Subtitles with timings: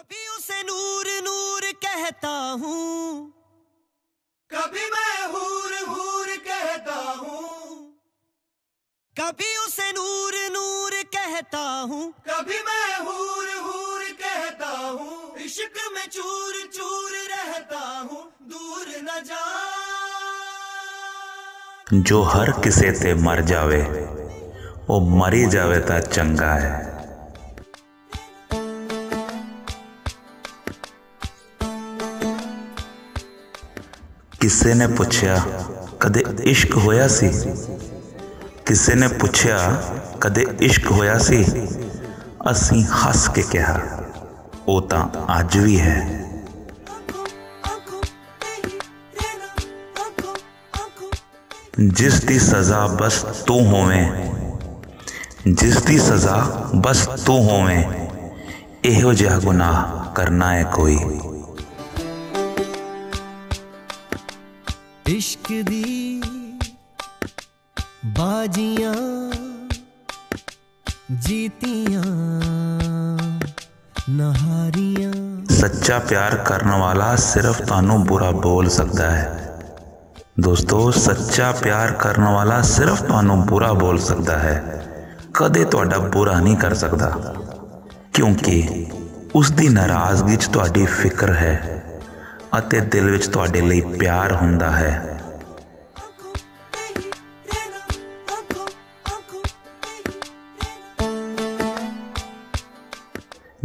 [0.00, 3.32] कभी उसे नूर नूर कहता हूँ।
[4.50, 7.42] कभी मैं हूर हूर कहता हूँ।
[9.20, 16.70] कभी उसे नूर नूर कहता हूँ। कभी मैं हूर हूर कहता हूँ। इश्क में चूर
[16.74, 19.44] चूर रहता हूँ। दूर न जा।
[21.94, 23.82] जो हर किसे से मर जावे
[24.88, 26.89] वो मरी जावे ता चंगा है।
[34.50, 35.34] ਕਿਸੇ ਨੇ ਪੁੱਛਿਆ
[36.00, 37.28] ਕਦੇ ਇਸ਼ਕ ਹੋਇਆ ਸੀ
[38.66, 39.58] ਕਿਸੇ ਨੇ ਪੁੱਛਿਆ
[40.20, 41.44] ਕਦੇ ਇਸ਼ਕ ਹੋਇਆ ਸੀ
[42.50, 43.78] ਅਸੀਂ ਹੱਸ ਕੇ ਕਿਹਾ
[44.68, 45.04] ਉਹ ਤਾਂ
[45.38, 46.26] ਅੱਜ ਵੀ ਹੈ
[51.78, 54.04] ਜਿਸ ਦੀ ਸਜ਼ਾ ਬਸ ਤੂੰ ਹੋਵੇਂ
[55.46, 56.44] ਜਿਸ ਦੀ ਸਜ਼ਾ
[56.76, 57.82] ਬਸ ਤੂੰ ਹੋਵੇਂ
[58.84, 60.98] ਇਹੋ ਜਿਹਾ ਗੁਨਾਹ ਕਰਨਾ ਹੈ ਕੋਈ
[65.20, 66.22] ਇਸ਼ਕ ਦੀ
[68.06, 68.94] ਬਾਜੀਆਂ
[71.18, 72.02] ਜੀਤੀਆਂ,
[74.10, 79.56] ਨਹਾਰੀਆਂ। ਸੱਚਾ ਪਿਆਰ ਕਰਨ ਵਾਲਾ ਸਿਰਫ ਤੁਹਾਨੂੰ ਬੁਰਾ ਬੋਲ ਸਕਦਾ ਹੈ।
[80.40, 84.86] ਦੋਸਤੋ, ਸੱਚਾ ਪਿਆਰ ਕਰਨ ਵਾਲਾ ਸਿਰਫ ਤੁਹਾਨੂੰ ਬੁਰਾ ਬੋਲ ਸਕਦਾ ਹੈ।
[85.34, 87.34] ਕਦੇ ਤੁਹਾਡਾ ਬੁਰਾ ਨਹੀਂ ਕਰ ਸਕਦਾ।
[88.14, 88.86] ਕਿਉਂਕਿ
[89.34, 91.82] ਉਸ ਦੀ ਨਾਰਾਜ਼ਗੀ 'ਚ ਤੁਹਾਡੀ ਫਿਕਰ ਹੈ
[92.58, 95.09] ਅਤੇ ਦਿਲ ਵਿੱਚ ਤੁਹਾਡੇ ਲਈ ਪਿਆਰ ਹੁੰਦਾ ਹੈ।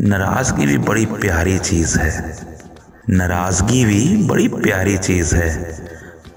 [0.01, 2.37] ਨਾਰਾਜ਼ਗੀ ਵੀ ਬੜੀ ਪਿਆਰੀ ਚੀਜ਼ ਹੈ
[3.11, 5.49] ਨਾਰਾਜ਼ਗੀ ਵੀ ਬੜੀ ਪਿਆਰੀ ਚੀਜ਼ ਹੈ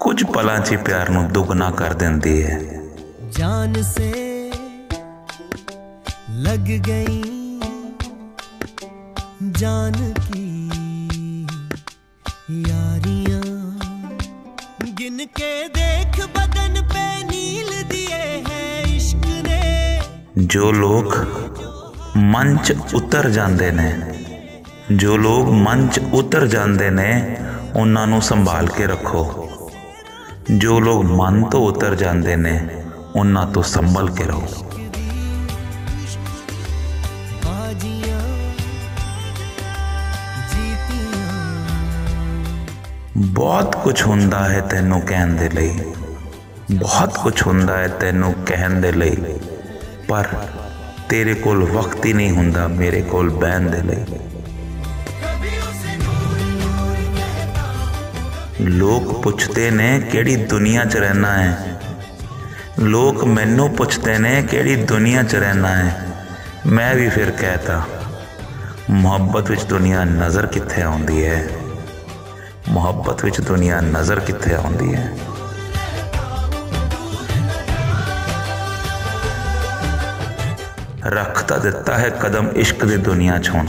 [0.00, 2.58] ਕੁਝ ਪਲਾਂ 'ਚ ਹੀ ਪਿਆਰ ਨੂੰ ਦੁੱਗਣਾ ਕਰ ਦਿੰਦੀ ਹੈ
[3.36, 4.08] जान से
[6.42, 7.22] लग गई
[9.54, 10.44] जान की
[12.60, 13.40] यारियां
[14.92, 21.16] गिन के देख बदन पे नील दिए हैं इश्क ने ਜੋ ਲੋਕ
[22.17, 23.99] ਮੰਚ ਉਤਰ ਜਾਂਦੇ ਨੇ।
[24.91, 27.37] ਜੋ ਲੋਕ ਮੰਚ ਉਤਰ ਜਾਂਦੇ ਨੇ,
[27.75, 29.49] ਉਹਨਾਂ ਨੂੰ ਸੰਭਾਲ ਕੇ ਰੱਖੋ।
[30.57, 32.69] ਜੋ ਲੋਕ ਮਨ ਤੋਂ ਉਤਰ ਜਾਂਦੇ ਨੇ,
[33.15, 34.47] ਉਹਨਾਂ ਤੋਂ ਸੰਭਲ ਕੇ ਰਹੋ।
[43.17, 45.79] ਬਹੁਤ ਕੁਝ ਹੁੰਦਾ ਹੈ ਤੈਨੂੰ ਕਹਿਣ ਦੇ ਲਈ।
[46.71, 49.17] ਬਹੁਤ ਕੁਝ ਹੁੰਦਾ ਹੈ ਤੈਨੂੰ ਕਹਿਣ ਦੇ ਲਈ।
[50.07, 50.27] ਪਰ
[51.09, 54.05] ਤੇਰੇ ਕੋਲ ਵਕਤ ਹੀ ਨਹੀਂ ਹੁੰਦਾ, ਮੇਰੇ ਕੋਲ ਬਹਿਣ ਦੇ ਲਈ।
[58.61, 61.81] ਲੋਕ ਪੁੱਛਦੇ ਨੇ, ਕਿਹੜੀ ਦੁਨੀਆ 'ਚ ਰਹਿਣਾ ਹੈ?
[62.79, 66.07] ਲੋਕ ਮੈਨੂੰ ਪੁੱਛਦੇ ਨੇ, ਕਿਹੜੀ ਦੁਨੀਆ 'ਚ ਰਹਿਣਾ ਹੈ?
[66.65, 67.87] ਮੈਂ ਵੀ ਫਿਰ ਕਹਤਾ,
[68.89, 71.47] ਮੁਹੱਬਤ ਵਿੱਚ ਦੁਨੀਆ ਨਜ਼ਰ ਕਿੱਥੇ ਆਉਂਦੀ ਹੈ?
[72.69, 75.13] ਮੁਹੱਬਤ ਵਿੱਚ ਦੁਨੀਆ ਨਜ਼ਰ ਕਿੱਥੇ ਆਉਂਦੀ ਹੈ?
[81.05, 83.67] ਰੱਖ ਤਾਂ ਦਿੱਤਾ ਹੈ ਕਦਮ ਇਸ਼ਕ ਦੀ ਦੁਨੀਆ 'ਚ ਹੁਣ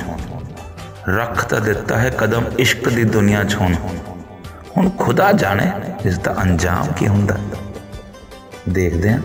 [1.09, 3.75] ਰੱਖ ਤਾਂ ਦਿੱਤਾ ਹੈ ਕਦਮ ਇਸ਼ਕ ਦੀ ਦੁਨੀਆ 'ਚ ਹੁਣ
[4.77, 5.73] ਹੁਣ ਖੁਦਾ ਜਾਣੇ
[6.05, 7.37] ਇਸ ਦਾ ਅੰਜਾਮ ਕੀ ਹੁੰਦਾ।
[8.69, 9.21] ਦੇਖਦੇ ਹਾਂ।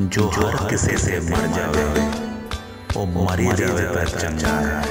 [0.00, 2.08] ਜੋ ਹਰ ਕਿਸੇ ਸੇ ਮਰ ਜਾਵੇ,
[2.96, 4.82] ਉਹ ਮਰ ਜਾਵੇ ਪਰ ਚੰਗਾ ਹੈ।